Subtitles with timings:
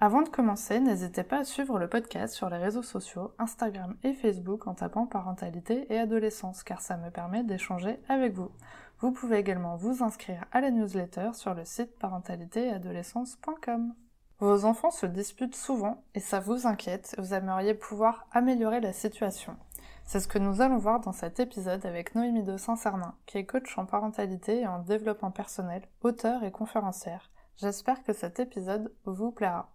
[0.00, 4.12] Avant de commencer, n'hésitez pas à suivre le podcast sur les réseaux sociaux, Instagram et
[4.12, 8.50] Facebook en tapant parentalité et adolescence car ça me permet d'échanger avec vous.
[8.98, 13.94] Vous pouvez également vous inscrire à la newsletter sur le site parentalitéadolescence.com.
[14.40, 19.56] Vos enfants se disputent souvent et ça vous inquiète, vous aimeriez pouvoir améliorer la situation.
[20.04, 23.46] C'est ce que nous allons voir dans cet épisode avec Noémie de Saint-Cernin, qui est
[23.46, 27.30] coach en parentalité et en développement personnel, auteur et conférencière.
[27.56, 29.73] J'espère que cet épisode vous plaira.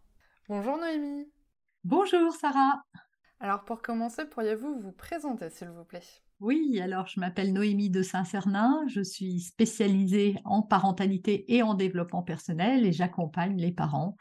[0.49, 1.31] Bonjour Noémie.
[1.83, 2.81] Bonjour Sarah.
[3.39, 6.01] Alors pour commencer, pourriez-vous vous présenter s'il vous plaît?
[6.39, 12.23] Oui, alors je m'appelle Noémie de Saint-Cernin, je suis spécialisée en parentalité et en développement
[12.23, 14.17] personnel et j'accompagne les parents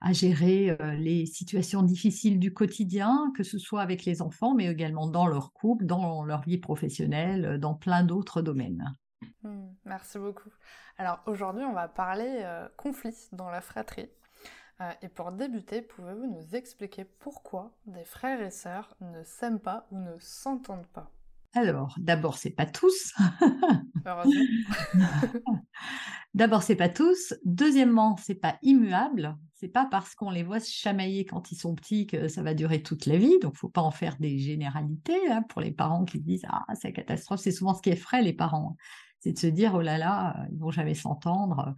[0.00, 4.66] à gérer euh, les situations difficiles du quotidien, que ce soit avec les enfants, mais
[4.66, 8.92] également dans leur couple, dans leur vie professionnelle, euh, dans plein d'autres domaines.
[9.44, 10.50] Hmm, merci beaucoup.
[10.96, 14.10] Alors aujourd'hui, on va parler euh, conflit dans la fratrie.
[14.80, 19.86] Euh, et pour débuter, pouvez-vous nous expliquer pourquoi des frères et sœurs ne s'aiment pas
[19.90, 21.10] ou ne s'entendent pas?
[21.54, 23.14] Alors, d'abord, c'est pas tous.
[26.34, 27.34] d'abord, c'est pas tous.
[27.44, 29.36] Deuxièmement, c'est pas immuable.
[29.54, 32.54] C'est pas parce qu'on les voit se chamailler quand ils sont petits que ça va
[32.54, 33.38] durer toute la vie.
[33.40, 36.92] Donc, faut pas en faire des généralités hein, pour les parents qui disent ah c'est
[36.92, 37.40] catastrophe.
[37.40, 38.76] C'est souvent ce qui effraie les parents
[39.20, 41.74] c'est de se dire oh là là, ils vont jamais s'entendre.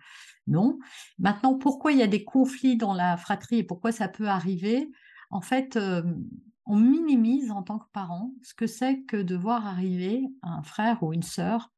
[0.50, 0.78] Non.
[1.18, 4.90] Maintenant, pourquoi il y a des conflits dans la fratrie et pourquoi ça peut arriver?
[5.30, 6.02] En fait, euh,
[6.66, 11.02] on minimise en tant que parent ce que c'est que de voir arriver un frère
[11.02, 11.72] ou une sœur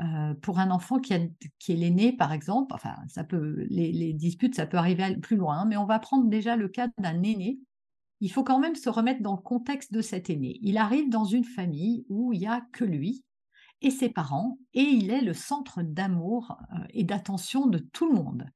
[0.00, 1.30] euh, pour un enfant qui, est
[1.68, 2.72] l'aîné, par exemple.
[2.74, 6.28] Enfin, ça peut, les, les, disputes, ça peut arriver plus loin, mais on va prendre
[6.28, 7.58] déjà le cas d'un aîné.
[8.20, 10.60] Il faut quand même se remettre dans le contexte de cet aîné.
[10.62, 13.24] Il arrive dans une famille où il n'y a que lui,
[13.82, 18.14] et ses parents, et il est le centre d'amour euh, et d'attention de tout le
[18.14, 18.46] monde.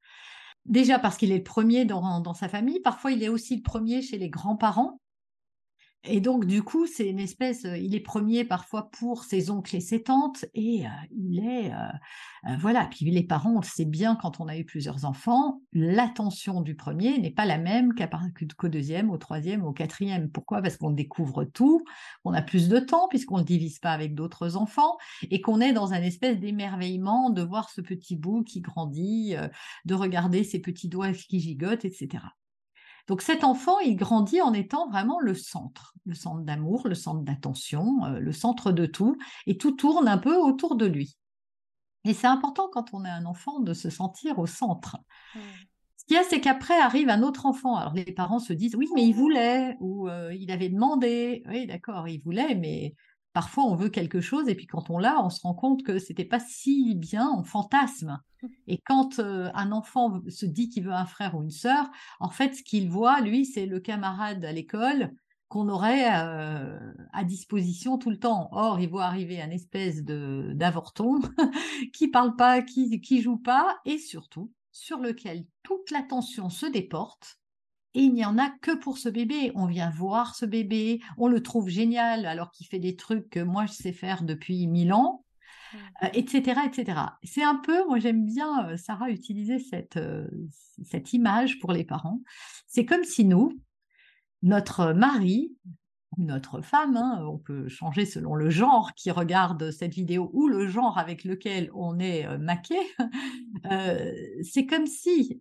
[0.65, 3.61] Déjà parce qu'il est le premier dans, dans, sa famille, parfois il est aussi le
[3.61, 4.99] premier chez les grands-parents,
[6.03, 9.75] et donc, du coup, c'est une espèce, euh, il est premier parfois pour ses oncles
[9.75, 12.87] et ses tantes, et euh, il est, euh, voilà.
[12.89, 16.75] Puis les parents, on le sait bien quand on a eu plusieurs enfants, l'attention du
[16.75, 17.93] premier n'est pas la même
[18.57, 20.29] qu'au deuxième, au troisième, au quatrième.
[20.29, 20.61] Pourquoi?
[20.61, 21.83] Parce qu'on découvre tout,
[22.23, 24.97] qu'on a plus de temps puisqu'on ne divise pas avec d'autres enfants,
[25.29, 29.35] et qu'on est dans un espèce d'émerveillement de voir ce petit bout qui grandit,
[29.85, 32.19] de regarder ses petits doigts qui gigotent, etc.
[33.07, 37.21] Donc cet enfant, il grandit en étant vraiment le centre, le centre d'amour, le centre
[37.21, 41.17] d'attention, euh, le centre de tout, et tout tourne un peu autour de lui.
[42.03, 44.97] Et c'est important quand on est un enfant de se sentir au centre.
[45.35, 45.39] Mmh.
[45.97, 47.75] Ce qu'il y a, c'est qu'après arrive un autre enfant.
[47.75, 51.43] Alors les parents se disent oui, mais il voulait, ou euh, il avait demandé.
[51.47, 52.93] Oui, d'accord, il voulait, mais
[53.37, 55.99] parfois on veut quelque chose et puis quand on l'a, on se rend compte que
[55.99, 58.19] c'était pas si bien, on fantasme.
[58.65, 61.87] Et quand euh, un enfant se dit qu'il veut un frère ou une sœur,
[62.19, 65.13] en fait, ce qu'il voit, lui, c'est le camarade à l'école
[65.49, 66.79] qu'on aurait euh,
[67.13, 68.49] à disposition tout le temps.
[68.53, 71.19] Or, il voit arriver un espèce de d'avorton
[71.93, 77.37] qui parle pas, qui qui joue pas, et surtout sur lequel toute l'attention se déporte
[77.93, 79.51] et il n'y en a que pour ce bébé.
[79.55, 83.39] On vient voir ce bébé, on le trouve génial alors qu'il fait des trucs que
[83.39, 85.23] moi je sais faire depuis mille ans,
[86.13, 86.67] etc., mmh.
[86.67, 86.99] etc.
[87.23, 90.27] C'est un peu, moi j'aime bien, euh, Sarah, utiliser cette, euh,
[90.83, 92.21] cette image pour les parents.
[92.67, 93.51] C'est comme si nous,
[94.43, 95.55] notre mari,
[96.17, 100.47] ou notre femme, hein, on peut changer selon le genre qui regarde cette vidéo ou
[100.47, 102.77] le genre avec lequel on est euh, maqué,
[104.43, 105.39] c'est comme si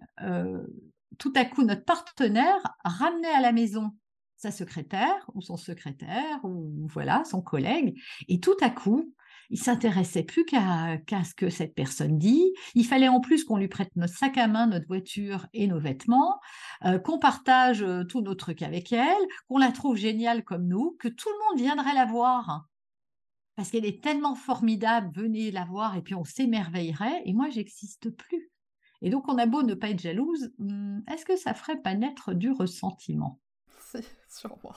[1.19, 3.93] tout à coup notre partenaire ramenait à la maison
[4.37, 7.99] sa secrétaire ou son secrétaire ou voilà son collègue
[8.29, 9.15] et tout à coup
[9.51, 12.53] il s'intéressait plus qu'à ce que cette personne dit.
[12.75, 15.79] Il fallait en plus qu'on lui prête notre sac à main, notre voiture et nos
[15.79, 16.41] vêtements,
[16.85, 19.15] euh, qu'on partage euh, tous nos trucs avec elle,
[19.49, 22.67] qu'on la trouve géniale comme nous, que tout le monde viendrait la voir.
[23.55, 27.23] Parce qu'elle est tellement formidable, venez la voir et puis on s'émerveillerait.
[27.25, 28.51] Et moi, j'existe plus.
[29.03, 31.95] Et donc, on a beau ne pas être jalouse, hmm, est-ce que ça ferait pas
[31.95, 33.41] naître du ressentiment?
[33.91, 33.99] Si,
[34.29, 34.73] sûrement.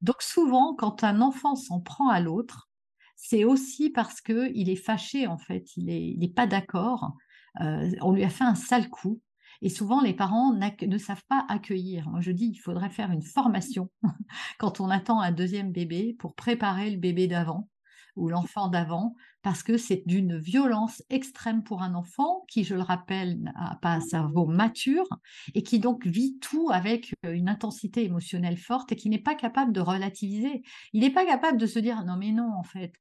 [0.00, 2.70] Donc, souvent, quand un enfant s'en prend à l'autre,
[3.16, 7.12] c'est aussi parce qu'il est fâché, en fait, il n'est il est pas d'accord.
[7.60, 9.20] Euh, on lui a fait un sale coup.
[9.60, 12.08] Et souvent, les parents ne savent pas accueillir.
[12.08, 13.90] Moi, je dis, il faudrait faire une formation
[14.58, 17.68] quand on attend un deuxième bébé pour préparer le bébé d'avant
[18.16, 22.82] ou l'enfant d'avant, parce que c'est d'une violence extrême pour un enfant qui, je le
[22.82, 25.06] rappelle, n'a pas un cerveau mature
[25.54, 29.34] et qui donc vit tout avec euh, une intensité émotionnelle forte et qui n'est pas
[29.34, 30.62] capable de relativiser.
[30.92, 32.92] Il n'est pas capable de se dire non mais non en fait.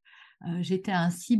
[0.47, 1.37] Euh, j'étais un si,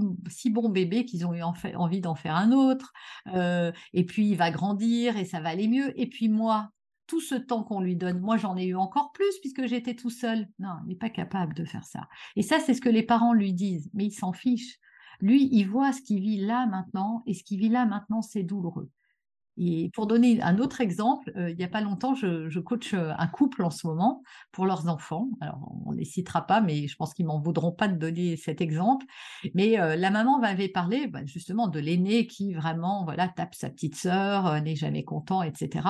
[0.50, 2.94] bon bébé qu'ils ont eu envie d'en faire un autre,
[3.34, 6.70] euh, et puis il va grandir et ça va aller mieux, et puis moi,
[7.12, 10.10] tout ce temps qu'on lui donne, moi j'en ai eu encore plus puisque j'étais tout
[10.10, 10.48] seul.
[10.60, 12.08] Non, il n'est pas capable de faire ça.
[12.38, 14.80] Et ça, c'est ce que les parents lui disent, mais il s'en fiche.
[15.20, 18.44] Lui, il voit ce qu'il vit là maintenant, et ce qu'il vit là maintenant, c'est
[18.44, 18.90] douloureux.
[19.58, 22.94] Et pour donner un autre exemple, euh, il n'y a pas longtemps, je, je, coach
[22.94, 25.28] euh, un couple en ce moment pour leurs enfants.
[25.42, 28.38] Alors, on ne les citera pas, mais je pense qu'ils m'en voudront pas de donner
[28.38, 29.06] cet exemple.
[29.54, 33.70] Mais euh, la maman m'avait parlé bah, justement de l'aîné qui vraiment voilà tape sa
[33.70, 35.88] petite sœur, n'est jamais content, etc.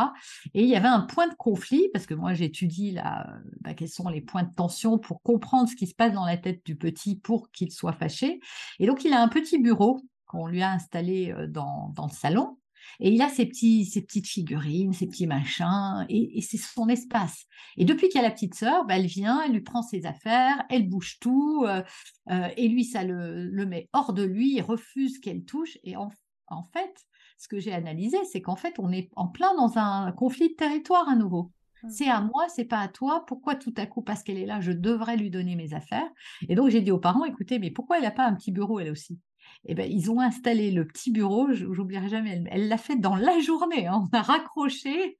[0.54, 3.28] Et il y avait un point de conflit parce que moi j'étudie là,
[3.62, 6.38] bah, quels sont les points de tension pour comprendre ce qui se passe dans la
[6.38, 8.40] tête du petit pour qu'il soit fâché.
[8.80, 12.58] Et donc il a un petit bureau qu'on lui a installé dans, dans le salon
[13.00, 17.46] et il a ses, petits, ses petites figurines, ses petits machins, et, c'est son espace.
[17.78, 20.06] Et depuis qu'il y a la petite sœur, bah, elle vient, elle lui prend ses
[20.06, 21.84] affaires, elle bouge tout, euh,
[22.30, 25.78] euh, et lui, ça le, le, met hors de lui, il refuse qu'elle touche.
[25.84, 26.10] Et en,
[26.48, 26.94] en fait,
[27.38, 30.56] ce que j'ai analysé, c'est qu'en fait, on est en plein dans un conflit de
[30.56, 31.52] territoire à nouveau.
[31.84, 31.90] Mmh.
[31.90, 33.26] C'est à moi, c'est pas à toi.
[33.26, 36.10] Pourquoi tout à coup, parce qu'elle est là, je devrais lui donner mes affaires?
[36.48, 38.80] Et donc j'ai dit aux parents, écoutez, mais pourquoi elle n'a pas un petit bureau
[38.80, 39.20] elle aussi?
[39.66, 43.40] Eh ben, ils ont installé le petit bureau, j'oublierai jamais, elle l'a fait dans la
[43.40, 44.08] journée, hein.
[44.12, 45.18] on a raccroché,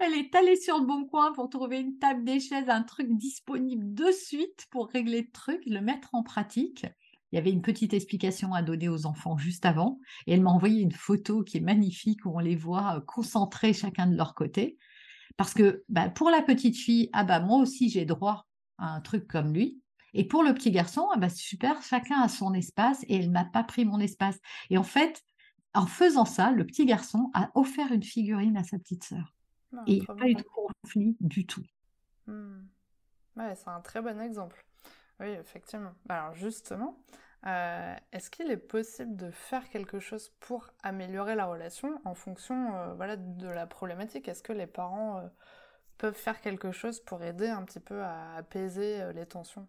[0.00, 3.08] elle est allée sur le bon coin pour trouver une table, des chaises, un truc
[3.10, 6.86] disponible de suite pour régler le truc, le mettre en pratique.
[7.30, 10.50] Il y avait une petite explication à donner aux enfants juste avant, et elle m'a
[10.50, 14.34] envoyé une photo qui est magnifique où on les voit euh, concentrés chacun de leur
[14.34, 14.78] côté.
[15.36, 18.46] Parce que bah, pour la petite fille, ah bah moi aussi j'ai droit
[18.78, 19.80] à un truc comme lui.
[20.14, 23.44] Et pour le petit garçon, ah bah super, chacun a son espace et elle m'a
[23.44, 24.38] pas pris mon espace.
[24.70, 25.22] Et en fait,
[25.74, 29.34] en faisant ça, le petit garçon a offert une figurine à sa petite sœur.
[29.76, 31.64] Ah, et il n'y a pas eu de conflit du tout.
[32.26, 32.62] Hmm.
[33.36, 34.64] Ouais, c'est un très bon exemple.
[35.20, 35.92] Oui, effectivement.
[36.06, 36.96] Bah, alors justement,
[37.46, 42.74] euh, est-ce qu'il est possible de faire quelque chose pour améliorer la relation en fonction
[42.76, 44.28] euh, voilà, de la problématique?
[44.28, 45.28] Est-ce que les parents euh,
[45.98, 49.68] peuvent faire quelque chose pour aider un petit peu à apaiser les tensions?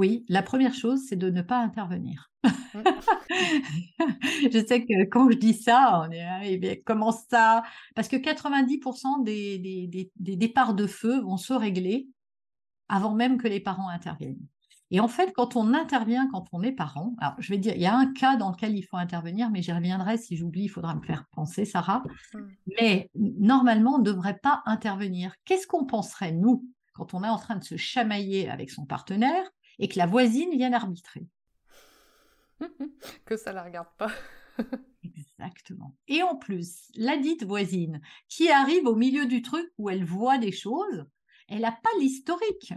[0.00, 2.30] Oui, la première chose, c'est de ne pas intervenir.
[2.42, 2.48] Mmh.
[4.50, 7.62] je sais que quand je dis ça, on est eh comment ça?
[7.94, 12.08] Parce que 90% des, des, départs de feu vont se régler
[12.88, 14.40] avant même que les parents interviennent.
[14.90, 17.82] Et en fait, quand on intervient, quand on est parent, alors je vais dire, il
[17.82, 20.16] y a un cas dans lequel il faut intervenir, mais j'y reviendrai.
[20.16, 22.02] Si j'oublie, il faudra me faire penser, Sarah.
[22.32, 22.38] Mmh.
[22.80, 25.34] Mais normalement, on ne devrait pas intervenir.
[25.44, 26.64] Qu'est-ce qu'on penserait, nous,
[26.94, 29.44] quand on est en train de se chamailler avec son partenaire
[29.78, 31.26] et que la voisine vienne arbitrer.
[33.24, 34.12] que ça la regarde pas.
[35.04, 35.96] Exactement.
[36.08, 40.38] Et en plus, la dite voisine qui arrive au milieu du truc où elle voit
[40.38, 41.06] des choses,
[41.48, 42.74] elle n'a pas l'historique.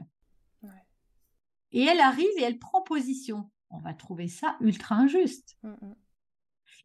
[1.72, 3.50] Et elle arrive et elle prend position.
[3.72, 5.57] On va trouver ça ultra injuste.
[5.63, 5.94] Mm.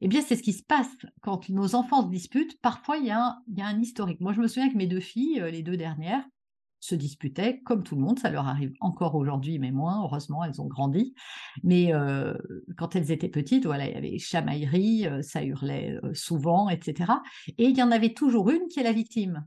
[0.01, 0.91] Eh bien, c'est ce qui se passe
[1.23, 2.59] quand nos enfants se disputent.
[2.61, 4.21] Parfois, il y, a un, il y a un historique.
[4.21, 6.25] Moi, je me souviens que mes deux filles, euh, les deux dernières,
[6.81, 10.61] se disputaient, comme tout le monde, ça leur arrive encore aujourd'hui, mais moins, heureusement, elles
[10.61, 11.15] ont grandi.
[11.63, 12.35] Mais euh,
[12.77, 17.13] quand elles étaient petites, voilà, il y avait chamaillerie, euh, ça hurlait euh, souvent, etc.
[17.59, 19.47] Et il y en avait toujours une qui est la victime.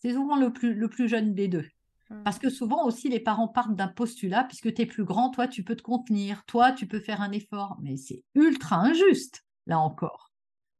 [0.00, 1.66] C'est souvent le plus, le plus jeune des deux.
[2.10, 2.22] Mmh.
[2.24, 5.48] Parce que souvent aussi, les parents partent d'un postulat, puisque tu es plus grand, toi,
[5.48, 7.76] tu peux te contenir, toi, tu peux faire un effort.
[7.80, 10.32] Mais c'est ultra injuste, là encore.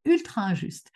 [0.04, 0.92] Ultra injuste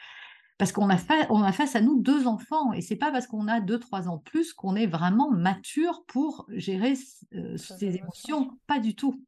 [0.60, 0.98] parce qu'on a,
[1.30, 4.08] on a face à nous deux enfants et c'est pas parce qu'on a deux trois
[4.08, 6.92] ans plus qu'on est vraiment mature pour gérer
[7.34, 9.24] euh, ses émotions, pas du tout.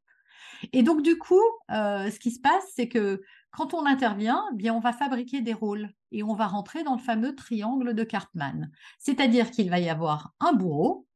[0.73, 4.55] Et donc du coup, euh, ce qui se passe, c'est que quand on intervient, eh
[4.55, 8.03] bien on va fabriquer des rôles et on va rentrer dans le fameux triangle de
[8.03, 8.69] Cartman.
[8.99, 11.07] C'est-à-dire qu'il va y avoir un bourreau,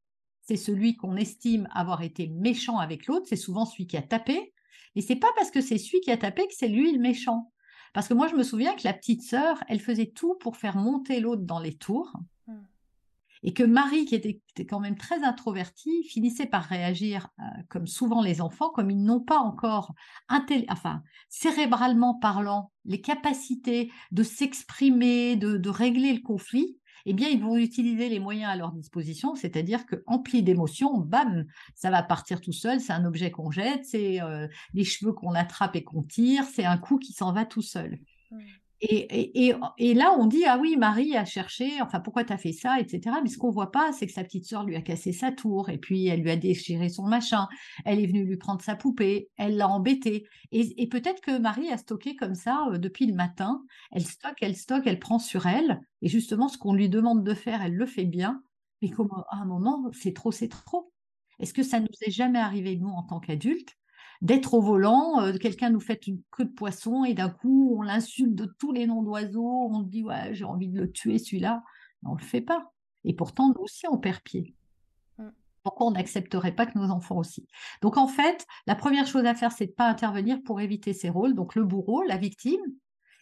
[0.42, 4.52] c'est celui qu'on estime avoir été méchant avec l'autre, c'est souvent celui qui a tapé,
[4.96, 7.52] et c'est pas parce que c'est celui qui a tapé que c'est lui le méchant.
[7.94, 10.76] Parce que moi, je me souviens que la petite sœur, elle faisait tout pour faire
[10.76, 12.12] monter l'autre dans les tours.
[12.46, 12.62] Hmm.
[13.42, 18.22] Et que Marie, qui était, quand même très introvertie, finissait par réagir, euh, comme souvent
[18.22, 19.94] les enfants, comme ils n'ont pas encore,
[20.68, 26.78] enfin, cérébralement parlant, les capacités de s'exprimer, de, régler le conflit
[27.10, 31.46] eh bien, ils vont utiliser les moyens à leur disposition, c'est-à-dire que empli d'émotions, bam,
[31.74, 35.32] ça va partir tout seul, c'est un objet qu'on jette, c'est euh, les cheveux qu'on
[35.32, 37.98] attrape et qu'on tire, c'est un coup qui s'en va tout seul.
[38.80, 42.52] Et, et, là, on dit, ah oui, Marie a cherché, enfin, pourquoi tu as fait
[42.52, 43.16] ça, etc.
[43.22, 45.68] Mais ce qu'on voit pas, c'est que sa petite sœur lui a cassé sa tour,
[45.68, 47.48] et puis elle lui a déchiré son machin,
[47.84, 50.28] elle est venue lui prendre sa poupée, elle l'a embêté.
[50.52, 54.56] Et, peut-être que Marie a stocké comme ça euh, depuis le matin, elle stocke, elle
[54.56, 57.86] stocke, elle prend sur elle, et justement, ce qu'on lui demande de faire, elle le
[57.86, 58.42] fait bien,
[58.80, 60.92] mais comme à un moment, c'est trop, c'est trop.
[61.40, 63.77] Est-ce que ça nous est jamais arrivé, nous, en tant qu'adultes,
[64.20, 67.82] d'être au volant, euh, quelqu'un nous fait une queue de poisson et d'un coup on
[67.82, 71.62] l'insulte de tous les noms d'oiseaux, on dit ouais j'ai envie de le tuer celui-là,
[72.04, 72.72] on le fait pas.
[73.04, 74.54] Et pourtant nous aussi on perd pied.
[75.18, 75.28] Mm.
[75.62, 77.46] Pourquoi on n'accepterait pas que nos enfants aussi?
[77.80, 81.10] Donc en fait, la première chose à faire, c'est de pas intervenir pour éviter ces
[81.10, 81.34] rôles.
[81.34, 82.60] Donc le bourreau, la victime,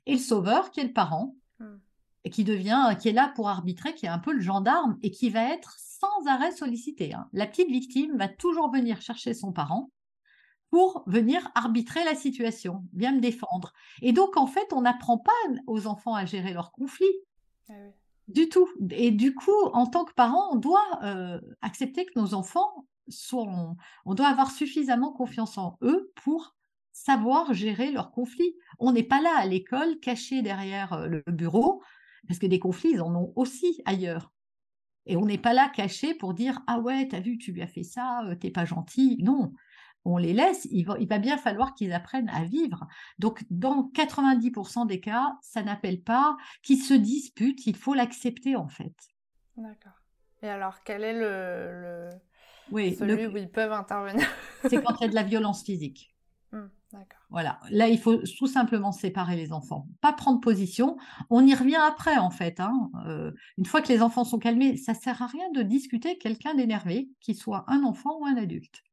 [0.07, 1.76] et le sauveur, qui est le parent, mm.
[2.25, 5.11] et qui devient, qui est là pour arbitrer, qui est un peu le gendarme, et
[5.11, 7.12] qui va être sans arrêt sollicité.
[7.12, 7.29] Hein.
[7.33, 9.91] La petite victime va toujours venir chercher son parent
[10.71, 13.73] pour venir arbitrer la situation, bien me défendre.
[14.03, 15.33] Et donc, en fait, on n'apprend pas
[15.67, 17.07] aux enfants à gérer leurs conflits.
[17.69, 17.75] Ah
[18.29, 18.69] du tout.
[18.91, 23.77] Et du coup, en tant que parent, on doit euh, accepter que nos enfants sont.
[24.05, 26.57] On doit avoir suffisamment confiance en eux pour
[26.93, 28.57] savoir gérer leurs conflits.
[28.79, 31.83] On n'est pas là à l'école, caché derrière euh, le bureau,
[32.27, 34.33] parce que des conflits, ils en ont aussi ailleurs.
[35.09, 37.69] Et on n'est pas là caché pour dire Ah ouais, t'as vu, tu lui as
[37.69, 39.19] fait ça, euh, t'es pas gentil.
[39.23, 39.53] Non,
[40.07, 42.87] on les laisse, il va, bien falloir qu'ils apprennent à vivre.
[43.19, 48.69] Donc, dans 90% des cas, ça n'appelle pas qu'ils se disputent, il faut l'accepter en
[48.69, 48.95] fait.
[49.57, 50.01] D'accord.
[50.43, 52.11] Et alors, quel est le,
[52.71, 54.27] oui, celui où ils peuvent intervenir?
[54.69, 56.15] C'est quand il y a de la violence physique.
[56.53, 57.21] Mmh, d'accord.
[57.31, 60.97] Voilà, là il faut tout simplement séparer les enfants, pas prendre position.
[61.31, 62.61] On y revient après en fait.
[62.61, 62.91] Hein.
[63.07, 66.55] Euh, une fois que les enfants sont calmés, ça sert à rien de discuter quelqu'un
[66.55, 68.85] d'énervé, qu'il soit un enfant ou un adulte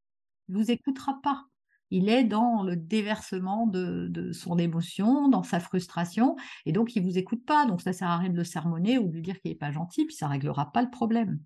[0.54, 1.46] ne vous écoutera pas.
[1.92, 7.10] Il est dans le déversement de, son émotion, dans sa frustration, et donc il ne
[7.10, 7.66] vous écoute pas.
[7.66, 9.72] Donc ça sert à rien de le sermonner ou de lui dire qu'il n'est pas
[9.72, 11.40] gentil, puis ça réglera pas le problème.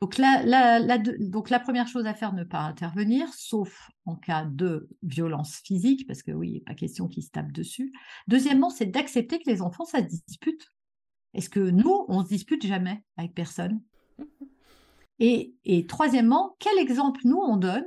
[0.00, 4.88] Donc la, donc la première chose à faire, ne pas intervenir, sauf en cas de
[5.02, 7.92] violence physique, parce que oui, il n'est pas question qu'il se tape dessus.
[8.28, 10.70] Deuxièmement, c'est d'accepter que les enfants, ça se dispute.
[11.32, 13.80] Est-ce que nous, on se dispute jamais avec personne?
[15.18, 17.86] Et, troisièmement, quel exemple nous on donne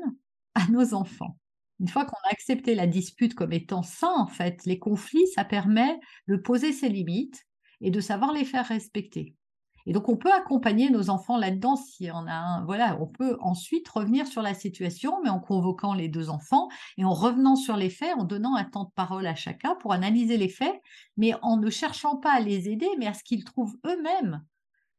[0.55, 1.37] à nos enfants?
[1.79, 5.45] Une fois qu'on a accepté la dispute comme étant sain, en fait, les conflits, ça
[5.45, 7.45] permet de poser ses limites
[7.81, 9.35] et de savoir les faire respecter.
[9.85, 12.65] Et donc, on peut accompagner nos enfants là-dedans si on a un.
[12.65, 16.67] Voilà, on peut ensuite revenir sur la situation, mais en convoquant les deux enfants
[16.97, 19.93] et en revenant sur les faits, en donnant un temps de parole à chacun pour
[19.93, 20.79] analyser les faits,
[21.15, 24.43] mais en ne cherchant pas à les aider, mais à ce qu'ils trouvent eux-mêmes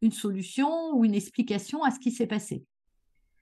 [0.02, 2.64] une solution ou une explication à ce qui s'est passé.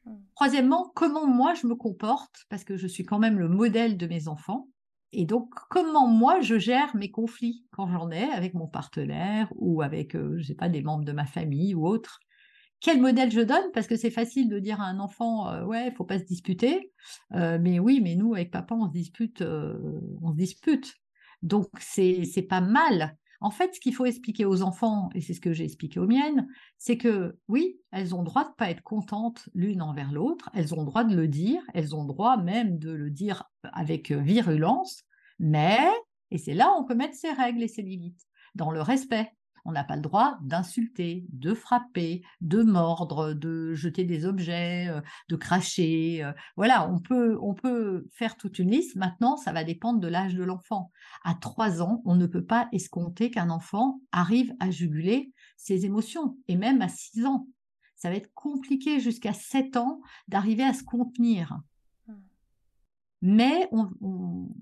[0.05, 0.17] Hmm.
[0.35, 4.07] Troisièmement, comment moi je me comporte, parce que je suis quand même le modèle de
[4.07, 4.69] mes enfants.
[5.13, 9.81] Et donc, comment moi je gère mes conflits quand j'en ai avec mon partenaire ou
[9.81, 12.21] avec, euh, je sais pas, des membres de ma famille ou autres?
[12.81, 13.73] Quel modèle je donne?
[13.73, 16.25] Parce que c'est facile de dire à un enfant, euh, ouais, il faut pas se
[16.25, 16.93] disputer.
[17.35, 20.95] Euh, mais oui, mais nous, avec papa, on se dispute, on se dispute.
[21.43, 25.41] Donc, c'est pas mal en fait, ce qu'il faut expliquer aux enfants, et c'est ce
[25.41, 29.49] que j'ai expliqué aux miennes, c'est que oui, elles ont droit de pas être contentes
[29.55, 33.11] l'une envers l'autre, elles ont droit de le dire, elles ont droit même de le
[33.11, 35.05] dire avec virulence,
[35.39, 35.79] mais,
[36.31, 38.27] et c'est là où on peut mettre ses règles et ses limites,
[38.57, 39.31] dans le respect.
[39.69, 45.03] On n'a pas le droit d'insulter, de frapper, de mordre, de jeter des objets, euh,
[45.29, 46.25] de cracher.
[46.25, 46.33] Euh.
[46.57, 48.97] Voilà, on peut, on peut faire toute une liste.
[48.97, 50.91] Maintenant, ça va dépendre de l'âge de l'enfant.
[51.23, 56.39] À trois ans, on ne peut pas escompter qu'un enfant arrive à juguler ses émotions,
[56.49, 57.47] et même à six ans.
[57.95, 61.61] Ça va être compliqué jusqu'à sept ans d'arriver à se contenir.
[63.21, 63.69] Mais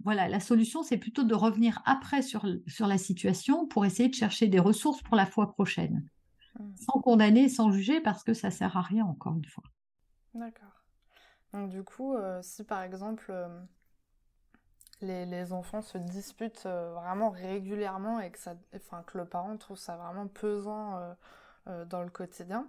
[0.02, 4.14] voilà, la solution, c'est plutôt de revenir après sur, sur la situation pour essayer de
[4.14, 6.08] chercher des ressources pour la fois prochaine,
[6.58, 6.76] mmh.
[6.76, 9.64] sans condamner, sans juger, parce que ça sert à rien, encore une fois.
[10.34, 10.76] D'accord.
[11.52, 13.48] Donc du coup, euh, si par exemple euh,
[15.00, 19.56] les, les, enfants se disputent euh, vraiment régulièrement et que, ça, enfin, que le parent
[19.56, 21.16] trouve ça vraiment pesant
[21.88, 22.68] dans le quotidien,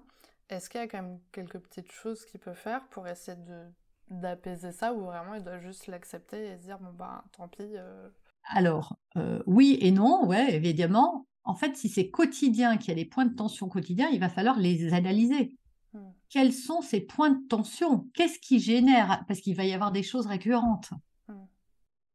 [0.50, 3.65] est-ce qu'il y a quand même quelques petites choses qu'il peut faire pour essayer de
[4.09, 7.63] d'apaiser ça ou vraiment il doit juste l'accepter et se dire bon bah tant pis
[7.63, 8.09] euh.
[8.49, 11.27] Alors euh, oui et non, ouais évidemment.
[11.43, 14.27] En fait, si c'est quotidien, qu'il y a des points de tension quotidiens, il va
[14.27, 15.55] falloir les analyser.
[15.93, 15.99] Mmh.
[16.29, 18.09] Quels sont ces points de tension?
[18.13, 19.23] Qu'est-ce qui génère?
[19.29, 20.91] Parce qu'il va y avoir des choses récurrentes.
[21.29, 21.33] Mmh.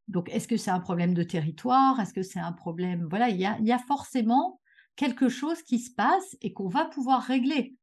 [0.09, 1.99] Donc, est-ce que c'est un problème de territoire?
[1.99, 3.07] Est-ce que c'est un problème?
[3.09, 4.61] Voilà, il y a, y a forcément
[4.97, 7.75] quelque chose qui se passe et qu'on va pouvoir régler.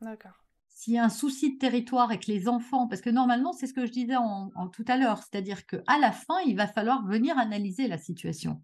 [0.00, 0.37] D'accord
[0.78, 3.66] s'il y a un souci de territoire et que les enfants, parce que normalement, c'est
[3.66, 7.04] ce que je disais en, tout à l'heure, c'est-à-dire qu'à la fin, il va falloir
[7.04, 8.62] venir analyser la situation.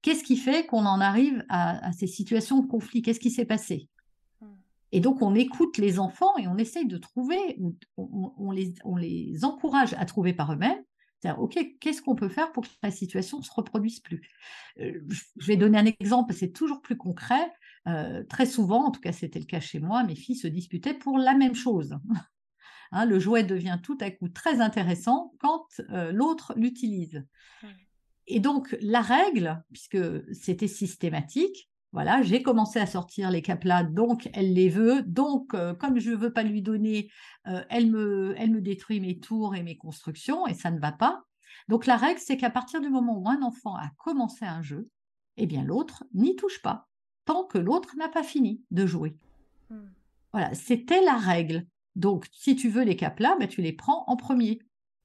[0.00, 3.02] Qu'est-ce qui fait qu'on en arrive à, ces situations de conflit?
[3.02, 3.90] Qu'est-ce qui s'est passé?
[4.40, 4.46] Hmm.
[4.92, 7.58] Et donc, on écoute les enfants et on essaye de trouver,
[7.98, 10.82] on, les, on les encourage à trouver par eux-mêmes.
[11.22, 14.28] C'est-à-dire, OK, qu'est-ce qu'on peut faire pour que la situation ne se reproduise plus?
[14.80, 15.00] Euh,
[15.36, 17.52] Je vais donner un exemple, c'est toujours plus concret.
[17.86, 20.94] Euh, très souvent, en tout cas c'était le cas chez moi, mes filles se disputaient
[20.94, 21.96] pour la même chose.
[22.94, 27.26] Hein, le jouet devient tout à coup très intéressant quand euh, l'autre l'utilise.
[28.26, 29.96] Et donc, la règle, puisque
[30.34, 35.02] c'était systématique, voilà, j'ai commencé à sortir les caplas, donc elle les veut.
[35.02, 37.10] Donc, euh, comme je ne veux pas lui donner,
[37.46, 40.92] euh, elle, me, elle me détruit mes tours et mes constructions, et ça ne va
[40.92, 41.22] pas.
[41.68, 44.88] Donc, la règle, c'est qu'à partir du moment où un enfant a commencé un jeu,
[45.36, 46.88] eh bien, l'autre n'y touche pas,
[47.26, 49.14] tant que l'autre n'a pas fini de jouer.
[49.68, 49.90] Hmm.
[50.32, 51.66] Voilà, c'était la règle.
[51.94, 54.60] Donc, si tu veux les caplas, ben, tu les prends en premier.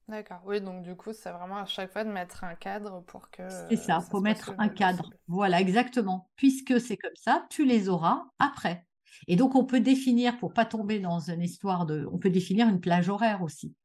[0.09, 3.29] D'accord, oui, donc du coup, c'est vraiment à chaque fois de mettre un cadre pour
[3.29, 3.43] que.
[3.69, 5.09] C'est ça, il faut mettre un cadre.
[5.27, 6.29] Voilà, exactement.
[6.37, 8.85] Puisque c'est comme ça, tu les auras après.
[9.27, 12.07] Et donc, on peut définir, pour pas tomber dans une histoire de.
[12.11, 13.75] On peut définir une plage horaire aussi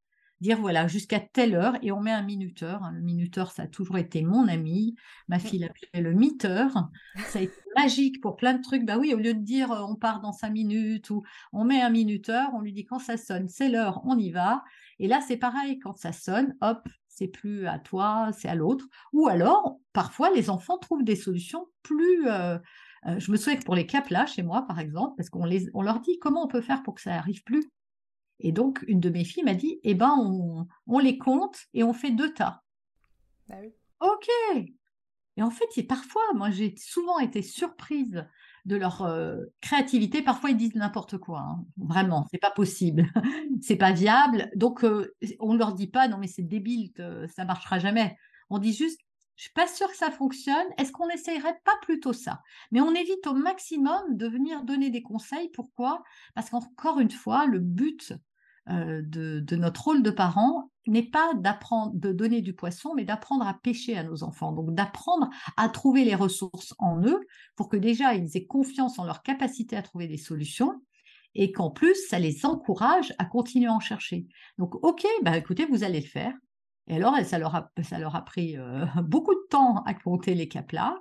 [0.43, 2.83] dire voilà, jusqu'à telle heure, et on met un minuteur.
[2.83, 2.91] Hein.
[2.91, 4.95] Le minuteur, ça a toujours été mon ami.
[5.27, 5.39] Ma mmh.
[5.39, 6.89] fille l'appelait le miteur.
[7.27, 8.85] Ça a été magique pour plein de trucs.
[8.85, 11.23] Bah oui, au lieu de dire euh, on part dans cinq minutes ou
[11.53, 14.63] on met un minuteur, on lui dit quand ça sonne, c'est l'heure, on y va.
[14.99, 18.85] Et là, c'est pareil, quand ça sonne, hop, c'est plus à toi, c'est à l'autre.
[19.13, 22.27] Ou alors, parfois, les enfants trouvent des solutions plus.
[22.27, 22.57] Euh,
[23.07, 25.81] euh, je me souviens que pour les caplas, chez moi, par exemple, parce qu'on on
[25.81, 27.69] leur dit comment on peut faire pour que ça arrive plus?
[28.43, 30.13] Et donc, une de mes filles m'a dit, eh ben,
[30.85, 32.61] on, les compte et on fait deux tas.
[33.49, 33.55] Ah
[34.01, 34.29] ok.
[35.35, 38.25] Et en fait, parfois, moi, j'ai souvent été surprise
[38.65, 40.21] de leur euh, créativité.
[40.21, 41.39] Parfois, ils disent n'importe quoi.
[41.39, 41.65] Hein.
[41.77, 43.05] Vraiment, c'est pas possible,
[43.61, 44.51] c'est pas viable.
[44.55, 46.91] Donc, euh, on ne leur dit pas, non mais c'est débile,
[47.33, 48.15] ça marchera jamais.
[48.49, 48.99] On dit juste,
[49.35, 50.67] je suis pas sûre que ça fonctionne.
[50.77, 52.41] Est-ce qu'on n'essayerait pas plutôt ça?
[52.71, 55.49] Mais on évite au maximum de venir donner des conseils.
[55.49, 56.03] Pourquoi?
[56.35, 58.13] Parce qu'encore une fois, le but
[58.69, 63.47] euh, de, notre rôle de parent n'est pas d'apprendre, de donner du poisson, mais d'apprendre
[63.47, 64.51] à pêcher à nos enfants.
[64.51, 67.19] Donc d'apprendre à trouver les ressources en eux
[67.55, 70.81] pour que déjà ils aient confiance en leur capacité à trouver des solutions
[71.35, 74.27] et qu'en plus ça les encourage à continuer à en chercher.
[74.57, 76.33] Donc ok, bah écoutez, vous allez le faire.
[76.87, 80.35] Et alors, ça leur a, ça leur a pris euh, beaucoup de temps à compter
[80.35, 80.95] les caplas.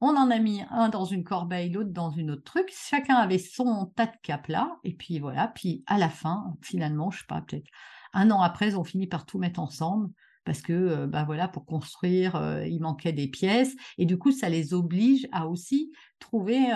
[0.00, 2.72] On en a mis un dans une corbeille, l'autre dans une autre truc.
[2.72, 4.78] Chacun avait son tas de caplas.
[4.84, 5.48] Et puis voilà.
[5.48, 7.68] Puis à la fin, finalement, je sais pas, peut-être
[8.12, 10.10] un an après, ils ont fini par tout mettre ensemble
[10.44, 13.74] parce que, euh, bah voilà, pour construire, euh, il manquait des pièces.
[13.98, 16.68] Et du coup, ça les oblige à aussi trouver,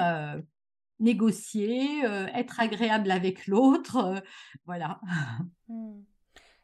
[1.00, 2.04] négocier,
[2.34, 4.22] être agréable avec l'autre.
[4.66, 5.00] voilà.
[5.68, 6.11] Mmh.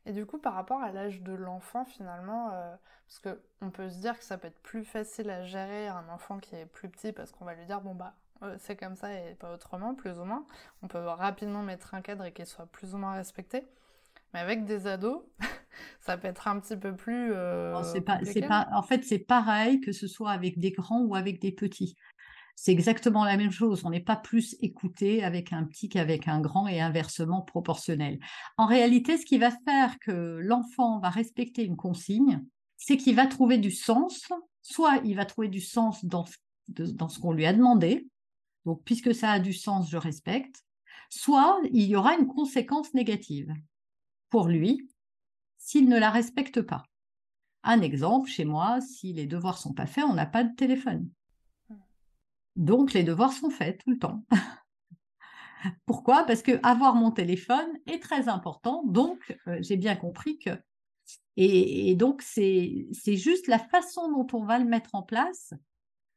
[0.09, 2.75] Et du coup, par rapport à l'âge de l'enfant, finalement, euh,
[3.07, 6.39] parce qu'on peut se dire que ça peut être plus facile à gérer un enfant
[6.39, 9.13] qui est plus petit parce qu'on va lui dire, bon, bah, euh, c'est comme ça
[9.13, 10.47] et pas autrement, plus ou moins.
[10.83, 13.69] On peut rapidement mettre un cadre et qu'il soit plus ou moins respecté.
[14.33, 15.23] Mais avec des ados,
[16.01, 17.35] ça peut être un petit peu plus.
[17.35, 18.19] Euh, c'est pas,
[18.49, 21.97] pas, en fait, c'est pareil que ce soit avec des grands ou avec des petits
[22.61, 23.85] c'est exactement la même chose.
[23.85, 28.19] On n'est pas plus écouté avec un petit qu'avec un grand et inversement proportionnel.
[28.57, 32.45] En réalité, ce qui va faire que l'enfant va respecter une consigne,
[32.77, 34.27] c'est qu'il va trouver du sens.
[34.61, 38.09] Soit il va trouver du sens dans, ce qu'on lui a demandé.
[38.67, 40.65] Donc, puisque ça a du sens, je respecte.
[41.11, 43.55] Soit il y aura une conséquence négative
[44.31, 44.89] pour lui
[45.59, 46.83] s'il ne la respecte pas.
[47.63, 51.09] Un exemple, chez moi, si les devoirs sont pas faits, on n'a pas de téléphone.
[52.59, 54.25] Donc, les devoirs sont faits tout le temps.
[55.87, 56.25] Pourquoi?
[56.25, 58.83] Parce que avoir mon téléphone est très important.
[58.85, 60.51] Donc, euh, j'ai bien compris que.
[61.37, 65.55] Et, donc, c'est juste la façon dont on va le mettre en place.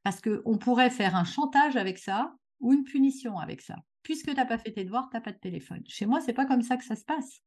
[0.01, 3.75] Parce qu'on pourrait faire un chantage avec ça ou une punition avec ça.
[4.01, 5.83] Puisque tu n'as pas fait tes devoirs, tu n'as pas de téléphone.
[5.87, 7.41] Chez moi, c'est pas comme ça que ça se passe.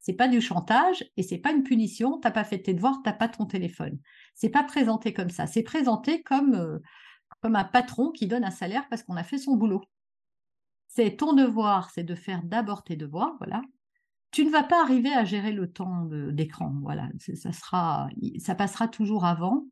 [0.00, 2.18] C'est pas du chantage et c'est pas une punition.
[2.18, 4.00] Tu n'as pas fait tes devoirs, tu n'as pas ton téléphone.
[4.34, 5.46] C'est pas présenté comme ça.
[5.46, 6.80] C'est présenté comme euh,
[7.42, 9.82] comme un patron qui donne un salaire parce qu'on a fait son boulot.
[10.86, 13.62] C'est ton devoir, c'est de faire d'abord tes devoirs, voilà.
[14.30, 17.10] Tu ne vas pas arriver à gérer le temps d'écran, voilà.
[17.18, 17.52] Ça
[18.38, 19.66] ça passera toujours avant.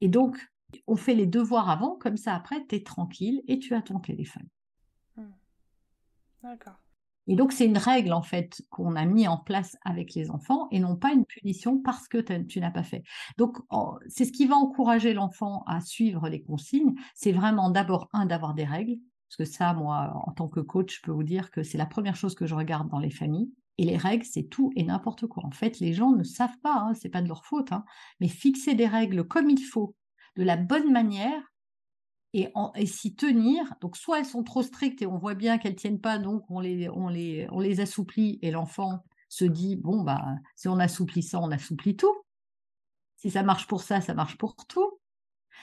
[0.00, 0.52] Et donc,
[0.86, 3.98] on fait les devoirs avant, comme ça après, tu es tranquille et tu as ton
[3.98, 4.48] téléphone.
[5.16, 5.32] Hmm.
[6.42, 6.81] D'accord.
[7.28, 10.68] Et donc, c'est une règle, en fait, qu'on a mis en place avec les enfants
[10.70, 13.04] et non pas une punition parce que tu n'as pas fait.
[13.38, 13.58] Donc,
[14.08, 16.94] c'est ce qui va encourager l'enfant à suivre les consignes.
[17.14, 18.96] C'est vraiment d'abord, un, d'avoir des règles.
[19.28, 21.86] Parce que ça, moi, en tant que coach, je peux vous dire que c'est la
[21.86, 23.50] première chose que je regarde dans les familles.
[23.78, 25.44] Et les règles, c'est tout et n'importe quoi.
[25.46, 27.84] En fait, les gens ne savent pas, hein, c'est pas de leur faute, hein,
[28.20, 29.94] mais fixer des règles comme il faut,
[30.36, 31.51] de la bonne manière,
[32.34, 32.50] et,
[32.86, 33.74] s'y tenir.
[33.80, 36.60] Donc, soit elles sont trop strictes et on voit bien qu'elles tiennent pas, donc on
[36.60, 40.22] les, on les, on les assouplit et l'enfant se dit bon bah
[40.56, 42.14] si on assouplit ça, on assouplit tout.
[43.16, 44.98] Si ça marche pour ça, ça marche pour tout.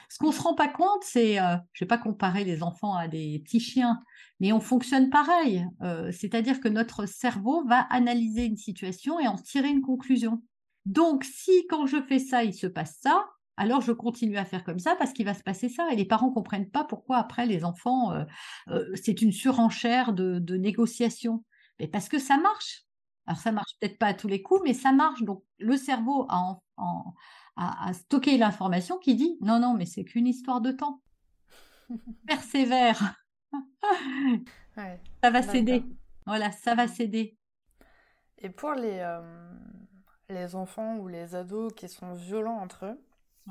[0.10, 3.08] Ce qu'on se rend pas compte, c'est, euh, je vais pas comparer les enfants à
[3.08, 4.01] des petits chiens,
[4.39, 5.65] mais on fonctionne pareil.
[5.82, 10.41] Euh, c'est-à-dire que notre cerveau va analyser une situation et en tirer une conclusion.
[10.86, 13.25] Donc, si quand je fais ça, il se passe ça,
[13.60, 15.91] alors je continue à faire comme ça parce qu'il va se passer ça.
[15.91, 18.13] Et les parents comprennent pas pourquoi après les enfants,
[18.69, 21.43] euh, c'est une surenchère de, de négociation.
[21.78, 22.86] Mais parce que ça marche.
[23.28, 25.24] Alors ça marche peut-être pas à tous les coups, mais ça marche.
[25.24, 26.62] Donc le cerveau a,
[27.58, 31.02] a stocké l'information qui dit non, non, mais c'est qu'une histoire de temps.
[32.28, 33.15] Persévère.
[35.22, 35.84] ça va céder.
[36.26, 37.38] Voilà, ça va céder.
[38.38, 39.52] Et pour les, euh,
[40.30, 43.00] les enfants ou les ados qui sont violents entre eux,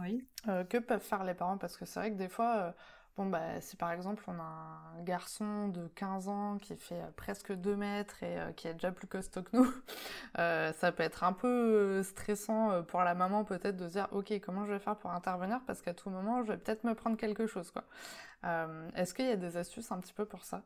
[0.00, 0.26] oui.
[0.48, 1.58] Euh, que peuvent faire les parents?
[1.58, 2.72] Parce que c'est vrai que des fois, euh,
[3.18, 7.10] Bon, bah, si par exemple on a un garçon de 15 ans qui fait euh,
[7.16, 9.66] presque 2 mètres et euh, qui est déjà plus costaud que nous,
[10.38, 14.38] euh, ça peut être un peu stressant pour la maman peut-être de se dire ok
[14.40, 15.58] comment je vais faire pour intervenir?
[15.66, 17.82] Parce qu'à tout moment je vais peut-être me prendre quelque chose quoi.
[18.94, 20.62] Est-ce qu'il y a des astuces un petit peu pour ça?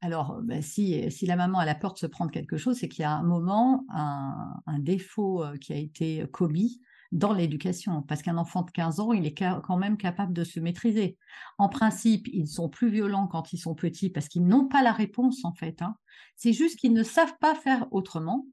[0.00, 2.88] Alors, bah, si, si, la maman a la peur de se prendre quelque chose, c'est
[2.88, 6.80] qu'il y a un moment, un, un défaut qui a été commis
[7.12, 10.60] dans l'éducation, parce qu'un enfant de 15 ans, il est quand même capable de se
[10.60, 11.16] maîtriser.
[11.58, 14.92] En principe, ils sont plus violents quand ils sont petits parce qu'ils n'ont pas la
[14.92, 15.82] réponse, en fait.
[15.82, 15.96] Hein.
[16.36, 18.46] C'est juste qu'ils ne savent pas faire autrement.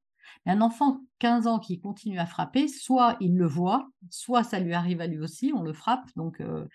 [0.46, 4.60] un enfant de 15 ans qui continue à frapper, soit il le voit, soit ça
[4.60, 6.10] lui arrive à lui aussi, on le frappe.
[6.16, 6.66] Donc, euh,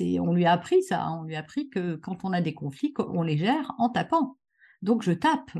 [0.00, 1.18] on lui a appris ça, hein.
[1.20, 4.36] on lui a appris que quand on a des conflits, on les gère en tapant.
[4.82, 5.50] Donc, je tape.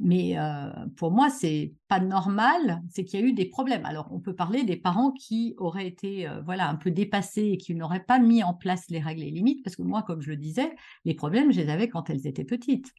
[0.00, 3.84] Mais euh, pour moi, c'est pas normal, c'est qu'il y a eu des problèmes.
[3.84, 7.56] Alors, on peut parler des parents qui auraient été euh, voilà un peu dépassés et
[7.56, 10.30] qui n'auraient pas mis en place les règles et limites, parce que moi, comme je
[10.30, 12.92] le disais, les problèmes, je les avais quand elles étaient petites.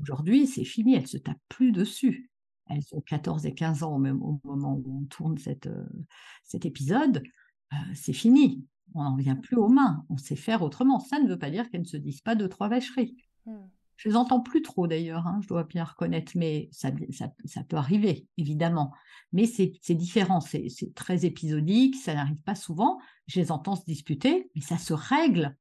[0.00, 2.28] Aujourd'hui, c'est fini, elles se tapent plus dessus.
[2.68, 5.86] Elles ont 14 et 15 ans au, même, au moment où on tourne cette, euh,
[6.42, 7.22] cet épisode.
[7.94, 8.64] c'est fini.
[8.94, 10.04] On n'en vient plus aux mains.
[10.08, 10.98] On sait faire autrement.
[10.98, 13.16] Ça ne veut pas dire qu'elles ne se disent pas deux, trois vacheries.
[13.46, 13.52] Mmh.
[14.00, 18.26] Je les entends plus trop d'ailleurs, hein, je dois bien reconnaître, mais ça, peut arriver,
[18.38, 18.94] évidemment.
[19.34, 22.98] Mais c'est différent, c'est très épisodique, ça n'arrive pas souvent.
[23.26, 25.54] Je les entends se disputer, mais ça se règle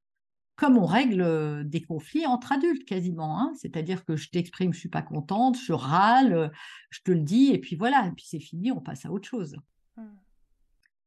[0.56, 3.39] comme on règle euh, des conflits entre adultes quasiment.
[3.39, 3.52] Hein.
[3.58, 6.49] C'est-à-dire que je t'exprime, je suis pas contente, je râle,
[6.91, 9.28] je te le dis, et puis voilà, et puis c'est fini, on passe à autre
[9.28, 9.58] chose.
[9.97, 10.04] Mmh.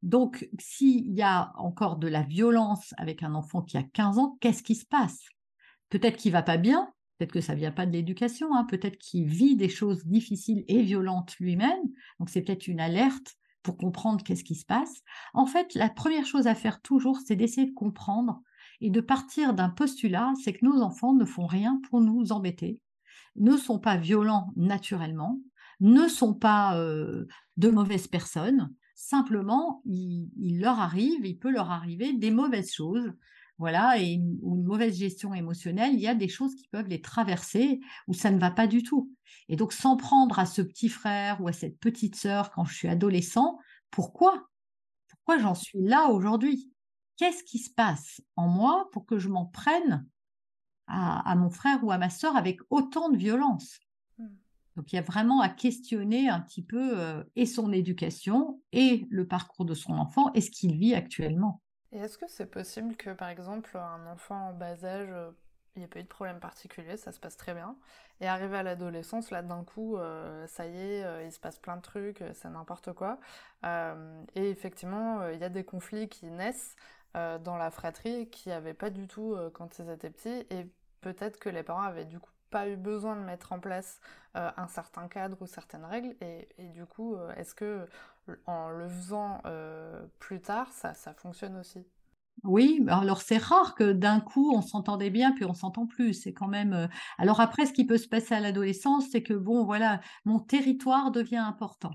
[0.03, 4.37] Donc, s'il y a encore de la violence avec un enfant qui a 15 ans,
[4.41, 5.25] qu'est-ce qui se passe?
[5.89, 6.93] Peut-être qu'il va pas bien,
[7.23, 8.65] Peut-être que ça vient pas de l'éducation, hein.
[8.65, 11.79] peut-être qu'il vit des choses difficiles et violentes lui-même.
[12.19, 15.03] Donc c'est peut-être une alerte pour comprendre qu'est-ce qui se passe.
[15.33, 18.43] En fait, la première chose à faire toujours, c'est d'essayer de comprendre
[18.81, 22.81] et de partir d'un postulat, c'est que nos enfants ne font rien pour nous embêter,
[23.37, 25.39] ne sont pas violents naturellement,
[25.79, 28.75] ne sont pas euh, de mauvaises personnes.
[28.97, 33.13] Simplement, il leur arrive, il peut leur arriver des mauvaises choses
[33.63, 37.01] voilà, et une, une, mauvaise gestion émotionnelle, il y a des choses qui peuvent les
[37.01, 39.13] traverser où ça ne va pas du tout.
[39.49, 42.75] Et donc, s'en prendre à ce petit frère ou à cette petite sœur quand je
[42.75, 43.61] suis adolescent,
[43.93, 44.49] pourquoi?
[45.07, 46.73] Pourquoi j'en suis là aujourd'hui?
[47.17, 50.09] Qu'est-ce qui se passe en moi pour que je m'en prenne
[50.89, 53.79] à, mon frère ou à ma sœur avec autant de violence?
[54.19, 54.27] Mmh.
[54.75, 59.07] donc il y a vraiment à questionner un petit peu euh, et son éducation et
[59.09, 61.62] le parcours de son enfant et ce qu'il vit actuellement.
[61.93, 65.31] Et est-ce que c'est possible que, par exemple, un enfant en bas âge, euh,
[65.77, 67.77] il n'y a pas eu de problème particulier, ça se passe très bien,
[68.21, 71.59] et arrivé à l'adolescence, là d'un coup, euh, ça y est, euh, il se passe
[71.59, 73.19] plein de trucs, c'est n'importe quoi,
[74.35, 76.77] et effectivement, il y a des conflits qui naissent
[77.15, 80.67] dans la fratrie qui n'avaient pas du tout quand ils étaient petits, et
[81.01, 84.01] peut-être que les parents avaient du coup pas eu besoin de mettre en place
[84.35, 87.87] un certain cadre ou certaines règles, et, du coup, est-ce que
[88.47, 91.85] en le faisant euh, plus tard, ça, ça fonctionne aussi?
[92.45, 96.15] Oui, alors c'est rare que d'un coup on s'entendait bien puis on s'entend plus.
[96.15, 96.73] C'est quand même.
[96.73, 96.87] Euh,
[97.19, 101.11] alors après, ce qui peut se passer à l'adolescence, c'est que bon, voilà, mon territoire
[101.11, 101.93] devient important.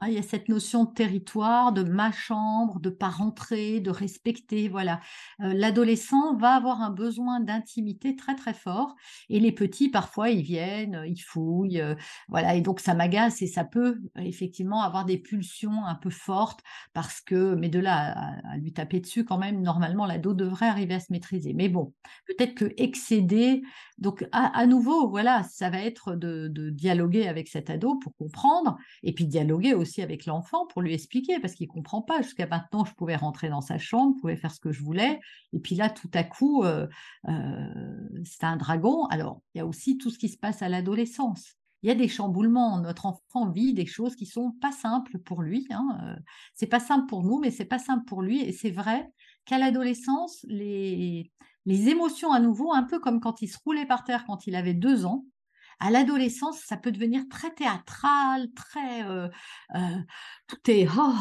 [0.00, 3.90] Ah, il y a cette notion de territoire, de ma chambre, de pas rentrer, de
[3.90, 4.68] respecter.
[4.68, 5.00] Voilà,
[5.40, 8.94] euh, l'adolescent va avoir un besoin d'intimité très très fort,
[9.30, 11.94] et les petits parfois ils viennent, ils fouillent, euh,
[12.28, 16.60] voilà, et donc ça m'agace et ça peut effectivement avoir des pulsions un peu fortes
[16.92, 20.94] parce que, mais de là à, lui taper dessus quand même, normalement l'ado devrait arriver
[20.94, 21.54] à se maîtriser.
[21.54, 21.94] Mais bon,
[22.26, 23.62] peut-être que excéder,
[23.96, 28.76] donc à, nouveau, voilà, ça va être de, de dialoguer avec cet ado pour comprendre,
[29.02, 32.22] et puis dialoguer aussi aussi avec l'enfant pour lui expliquer, parce qu'il ne comprend pas.
[32.22, 35.20] Jusqu'à maintenant, je pouvais rentrer dans sa chambre, je pouvais faire ce que je voulais.
[35.52, 36.86] Et puis là, tout à coup, euh,
[38.24, 39.06] c'est un dragon.
[39.06, 41.54] Alors, il y a aussi tout ce qui se passe à l'adolescence.
[41.82, 42.80] Il y a des chamboulements.
[42.80, 45.66] Notre enfant vit des choses qui sont pas simples pour lui.
[45.70, 46.16] Hein.
[46.54, 48.40] C'est pas simple pour nous, mais c'est pas simple pour lui.
[48.40, 49.08] Et c'est vrai
[49.44, 51.30] qu'à l'adolescence, les,
[51.64, 54.54] les émotions à nouveau, un peu comme quand il se roulait par terre quand il
[54.56, 55.24] avait deux ans,
[55.78, 59.04] à l'adolescence, ça peut devenir très théâtral, très...
[59.08, 59.28] Euh,
[59.74, 59.98] euh,
[60.46, 60.86] tout est...
[60.96, 61.12] Oh,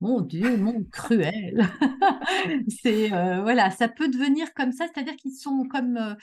[0.00, 1.68] mon Dieu, mon cruel.
[2.82, 6.16] c'est euh, voilà, ça peut devenir comme ça, c'est-à-dire qu'ils sont comme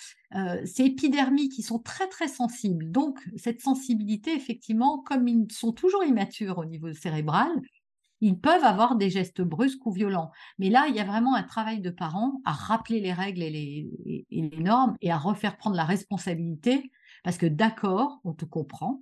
[0.66, 2.92] ces épidermiques qui sont très très sensibles.
[2.92, 7.50] Donc cette sensibilité, effectivement, comme ils sont toujours immatures au niveau cérébral,
[8.22, 10.32] ils peuvent avoir des gestes brusques ou violents.
[10.58, 13.50] Mais là, il y a vraiment un travail de parents à rappeler les règles et
[13.50, 16.92] les, et les normes et à refaire prendre la responsabilité
[17.24, 19.02] parce que d'accord, on te comprend.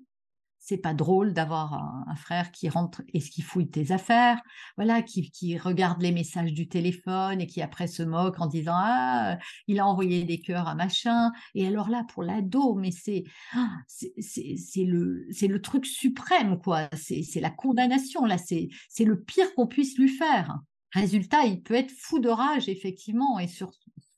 [0.59, 4.41] C'est pas drôle d'avoir un, frère qui rentre et qui fouille tes affaires,
[4.75, 9.37] voilà, qui, regarde les messages du téléphone et qui après se moque en disant ah
[9.67, 11.31] il a envoyé des cœurs à machin.
[11.55, 16.89] Et alors là pour l'ado, mais c'est ah, c'est le c'est le truc suprême quoi.
[16.95, 18.37] C'est la condamnation là.
[18.37, 20.57] C'est c'est le pire qu'on puisse lui faire.
[20.91, 23.71] Résultat, il peut être fou de rage effectivement et sur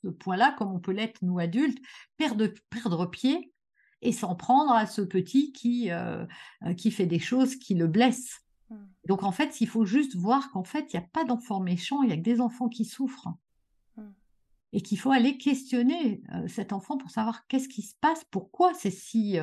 [0.04, 1.80] ce point-là, comme on peut l'être nous adultes,
[2.18, 3.52] perdre perdre pied
[4.02, 6.26] et s'en prendre à ce petit qui, euh,
[6.66, 8.42] euh, qui fait des choses qui le blessent.
[8.70, 8.76] Mmh.
[9.08, 12.04] Donc en fait, il faut juste voir qu'en fait, il n'y a pas d'enfants méchants,
[12.04, 13.30] il y a que des enfants qui souffrent.
[13.98, 14.04] Mmh.
[14.74, 18.74] Et qu'il faut aller questionner euh, cet enfant pour savoir qu'est-ce qui se passe, pourquoi
[18.74, 19.38] c'est si,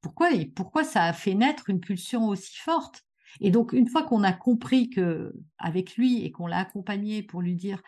[0.00, 3.04] pourquoi et pourquoi ça a fait naître une pulsion aussi forte.
[3.40, 7.42] Et donc une fois qu'on a compris que avec lui et qu'on l'a accompagné pour
[7.42, 7.80] lui dire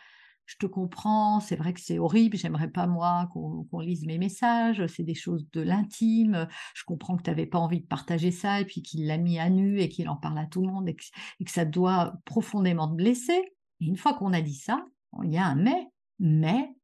[0.46, 4.84] je te comprends, c'est vrai que c'est horrible, j'aimerais pas moi qu'on lise mes messages,
[4.86, 8.60] c'est des choses de l'intime, je comprends que tu n'avais pas envie de partager ça
[8.60, 10.88] et puis qu'il l'a mis à nu et qu'il en parle à tout le monde
[10.88, 11.04] et que,
[11.50, 13.54] ça doit profondément te blesser.
[13.80, 14.84] Et une fois qu'on a dit ça,
[15.22, 16.74] il y a un mais, mais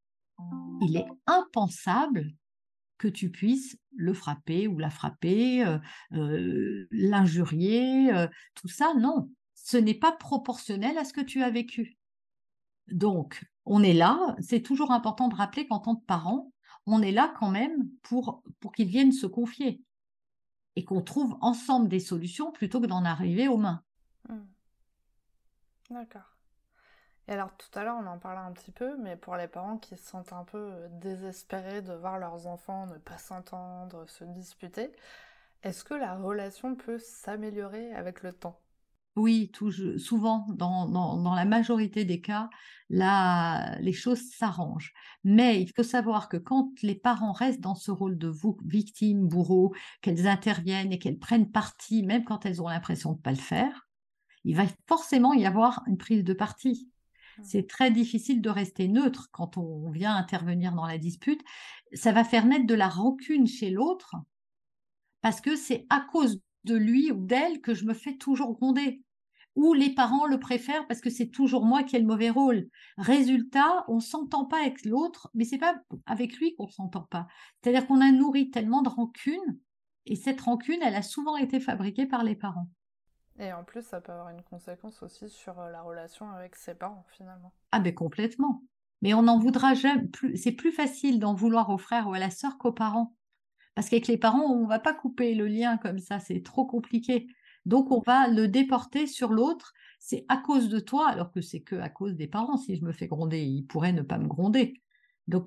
[0.82, 2.32] il est impensable
[2.98, 5.78] que tu puisses le frapper ou la frapper, euh,
[6.12, 9.30] euh, l'injurier, euh, tout ça, non.
[9.54, 11.97] Ce n'est pas proportionnel à ce que tu as vécu.
[12.90, 14.36] Donc, on est là.
[14.40, 16.52] C'est toujours important de rappeler qu'en tant que parent,
[16.86, 18.42] on est là quand même pour,
[18.74, 19.82] qu'ils viennent se confier
[20.76, 23.82] et qu'on trouve ensemble des solutions plutôt que d'en arriver aux mains.
[24.28, 24.38] Mmh.
[25.90, 26.36] D'accord.
[27.26, 29.76] Et alors tout à l'heure on en parlait un petit peu, mais pour les parents
[29.76, 34.92] qui se sentent un peu désespérés de voir leurs enfants ne pas s'entendre, se disputer,
[35.62, 38.58] est-ce que la relation peut s'améliorer avec le temps?
[39.18, 39.50] Oui,
[39.98, 42.48] souvent, dans, la majorité des cas,
[42.88, 44.94] les choses s'arrangent.
[45.24, 48.32] Mais il faut savoir que quand les parents restent dans ce rôle de
[48.64, 53.22] victime, bourreau, qu'elles interviennent et qu'elles prennent parti, même quand elles ont l'impression de ne
[53.22, 53.88] pas le faire,
[54.44, 56.88] il va forcément y avoir une prise de parti.
[57.38, 57.42] Mmh.
[57.44, 61.42] C'est très difficile de rester neutre quand on vient intervenir dans la dispute.
[61.92, 64.14] Ça va faire naître de la rancune chez l'autre
[65.20, 69.02] parce que c'est à cause de lui ou d'elle que je me fais toujours gronder
[69.58, 72.68] ou les parents le préfèrent parce que c'est toujours moi qui ai le mauvais rôle.
[72.96, 75.74] Résultat, on s'entend pas avec l'autre, mais c'est pas
[76.06, 77.26] avec lui qu'on s'entend pas.
[77.60, 79.58] C'est-à-dire qu'on a nourri tellement de rancune,
[80.06, 82.68] et cette rancune, elle a souvent été fabriquée par les parents.
[83.40, 86.74] Et en plus, ça peut avoir une conséquence aussi sur euh, la relation avec ses
[86.74, 87.52] parents, finalement.
[87.72, 88.62] Ah ben complètement.
[89.02, 90.06] Mais on n'en voudra jamais.
[90.06, 90.36] Plus...
[90.36, 93.12] C'est plus facile d'en vouloir au frère ou à la sœur qu'aux parents.
[93.74, 96.64] Parce qu'avec les parents, on ne va pas couper le lien comme ça, c'est trop
[96.64, 97.26] compliqué.
[97.68, 99.74] Donc, on va le déporter sur l'autre.
[100.00, 102.56] C'est à cause de toi, alors que c'est que à cause des parents.
[102.56, 104.74] Si je me fais gronder, il pourrait ne pas me gronder.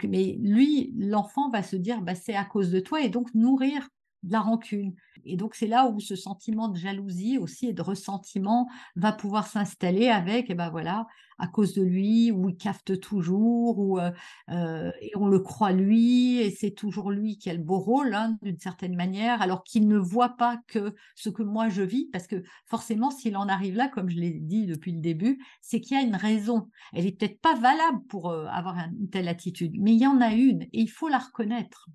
[0.04, 3.90] Mais lui, l'enfant va se dire, bah, c'est à cause de toi, et donc nourrir
[4.24, 4.94] de la rancune.
[5.26, 9.48] Et donc c'est là où ce sentiment de jalousie aussi et de ressentiment va pouvoir
[9.48, 11.08] s'installer avec, et ben voilà,
[11.42, 14.12] à cause de lui, ou il cafte toujours, ou euh,
[14.50, 18.14] euh, et on le croit lui, et c'est toujours lui qui a le beau rôle
[18.14, 22.10] hein, d'une certaine manière, alors qu'il ne voit pas que ce que moi je vis,
[22.12, 25.82] parce que forcément s'il en arrive là, comme je l'ai dit depuis le début, c'est
[25.82, 26.70] qu'il y a une raison.
[26.94, 30.22] Elle est peut-être pas valable pour euh, avoir une telle attitude, mais il y en
[30.22, 31.90] a une, et il faut la reconnaître.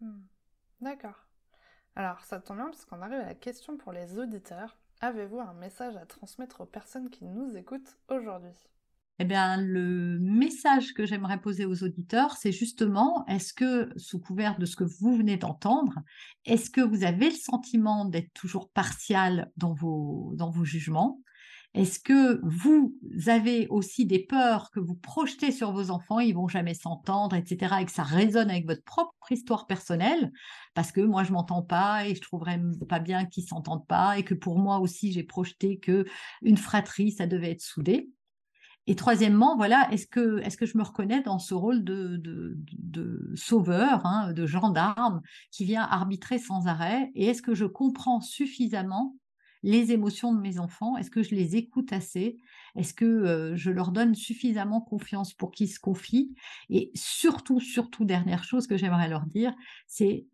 [0.00, 0.18] Mmh.
[0.80, 1.27] D'accord.
[1.98, 4.78] Alors, ça tombe bien parce qu'on arrive à la question pour les auditeurs.
[5.00, 8.54] Avez-vous un message à transmettre aux personnes qui nous écoutent aujourd'hui?
[9.18, 14.60] Eh bien, le message que j'aimerais poser aux auditeurs, c'est justement, est-ce que, sous couvert
[14.60, 15.98] de ce que vous venez d'entendre,
[16.44, 21.20] est-ce que vous avez le sentiment d'être toujours partial dans vos, dans vos jugements?
[21.74, 26.48] Est-ce que vous avez aussi des peurs que vous projetez sur vos enfants, ils vont
[26.48, 30.32] jamais s'entendre, etc., et que ça résonne avec votre propre histoire personnelle,
[30.74, 34.24] parce que moi je m'entends pas et je trouverais pas bien qu'ils s'entendent pas, et
[34.24, 36.06] que pour moi aussi j'ai projeté que
[36.42, 38.10] une fratrie ça devait être soudé.
[38.88, 42.56] Et troisièmement, voilà, est-ce que, est que je me reconnais dans ce rôle de,
[43.34, 47.10] sauveur, hein, de gendarme qui vient arbitrer sans arrêt?
[47.14, 49.14] Et est-ce que je comprends suffisamment
[49.62, 50.96] les émotions de mes enfants?
[50.96, 52.38] Est-ce que je les écoute assez?
[52.76, 56.34] Est-ce que je leur donne suffisamment confiance pour qu'ils se confient?
[56.70, 59.54] Et surtout, surtout, dernière chose que j'aimerais leur dire,
[59.86, 60.26] c'est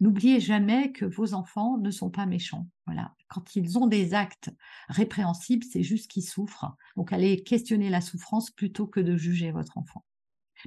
[0.00, 2.68] n'oubliez jamais que vos enfants ne sont pas méchants.
[2.86, 3.14] Voilà.
[3.28, 4.50] Quand ils ont des actes
[4.88, 6.74] répréhensibles, c'est juste qu'ils souffrent.
[6.96, 10.04] Donc allez questionner la souffrance plutôt que de juger votre enfant.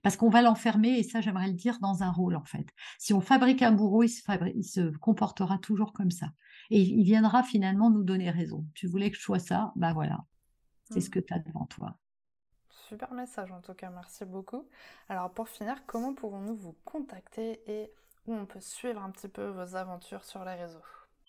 [0.01, 2.65] Parce qu'on va l'enfermer, et ça j'aimerais le dire, dans un rôle en fait.
[2.97, 6.31] Si on fabrique un bourreau, il se comportera toujours comme ça
[6.69, 8.65] et il viendra finalement nous donner raison.
[8.73, 10.25] Tu voulais que je sois ça, ben voilà,
[10.91, 11.11] c'est ce mm.
[11.11, 11.97] que tu as devant toi.
[12.69, 14.67] Super message en tout cas, merci beaucoup.
[15.09, 17.91] Alors pour finir, comment pouvons-nous vous contacter et
[18.25, 20.81] où on peut suivre un petit peu vos aventures sur les réseaux?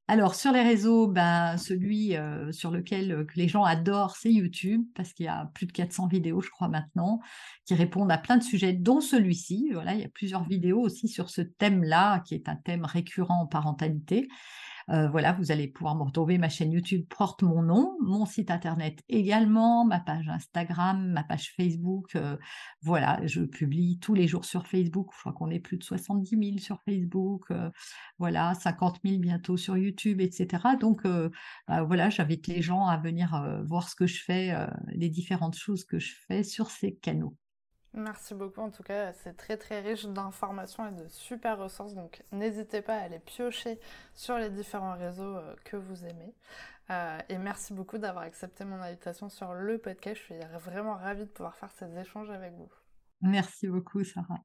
[0.06, 4.84] Alors sur les réseaux, ben, celui euh, sur lequel euh, les gens adorent, c'est YouTube,
[4.94, 7.20] parce qu'il y a plus de 400 vidéos, je crois maintenant,
[7.64, 9.70] qui répondent à plein de sujets, dont celui-ci.
[9.72, 13.40] Voilà, il y a plusieurs vidéos aussi sur ce thème-là, qui est un thème récurrent
[13.40, 14.28] en parentalité.
[14.90, 16.38] Euh, voilà, vous allez pouvoir me retrouver.
[16.38, 21.52] Ma chaîne YouTube porte mon nom, mon site internet également, ma page Instagram, ma page
[21.56, 22.16] Facebook.
[22.16, 22.36] Euh,
[22.82, 25.10] voilà, je publie tous les jours sur Facebook.
[25.14, 27.44] Je crois qu'on est plus de 70 000 sur Facebook.
[27.50, 27.70] Euh,
[28.18, 30.62] voilà, 50 000 bientôt sur YouTube, etc.
[30.80, 31.04] Donc
[31.68, 34.54] bah, voilà, j'invite les gens à venir voir ce que je fais,
[34.88, 37.36] les différentes choses que je fais sur ces canaux.
[37.94, 38.60] Merci beaucoup.
[38.60, 41.94] En tout cas, c'est très très riche d'informations et de super ressources.
[41.94, 43.78] Donc, n'hésitez pas à aller piocher
[44.14, 46.34] sur les différents réseaux euh, que vous aimez.
[46.90, 50.16] Euh, et merci beaucoup d'avoir accepté mon invitation sur le podcast.
[50.16, 52.68] Je suis vraiment ravie de pouvoir faire ces échanges avec vous.
[53.20, 54.44] Merci beaucoup, Sarah.